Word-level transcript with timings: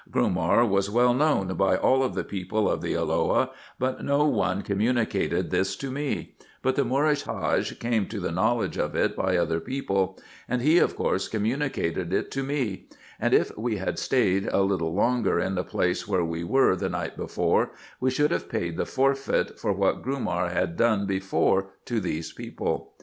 Grumar 0.09 0.65
was 0.67 0.89
well 0.89 1.13
known 1.13 1.49
by 1.49 1.77
all 1.77 2.09
the 2.09 2.23
people 2.23 2.67
of 2.67 2.81
the 2.81 2.93
Elloah, 2.95 3.51
but 3.77 4.03
no 4.03 4.25
one 4.25 4.63
communicated 4.63 5.51
this 5.51 5.75
to 5.75 5.91
me; 5.91 6.33
but 6.63 6.75
the 6.75 6.81
M 6.81 6.89
oorish 6.89 7.23
Pladge 7.23 7.77
came 7.77 8.07
to 8.07 8.19
the 8.19 8.31
knowledge 8.31 8.79
of 8.79 8.95
it 8.95 9.15
by 9.15 9.37
other 9.37 9.59
people, 9.59 10.19
and 10.49 10.63
he 10.63 10.79
of 10.79 10.95
course 10.95 11.27
communicated 11.27 12.11
it 12.13 12.31
to 12.31 12.41
me; 12.41 12.87
and 13.19 13.31
if 13.35 13.55
we 13.55 13.77
had 13.77 13.99
staid 13.99 14.47
a 14.47 14.61
little 14.63 14.95
longer 14.95 15.39
in 15.39 15.53
the 15.53 15.63
place 15.63 16.07
where 16.07 16.25
we 16.25 16.43
were 16.43 16.75
the 16.75 16.89
night 16.89 17.15
before, 17.15 17.69
we 17.99 18.09
should 18.09 18.31
have 18.31 18.49
paid 18.49 18.77
the 18.77 18.87
forfeit 18.87 19.59
for 19.59 19.71
what 19.71 20.01
Grumar 20.01 20.49
had 20.51 20.75
done 20.77 21.05
before 21.05 21.69
to 21.85 21.99
these 21.99 22.31
people. 22.33 22.93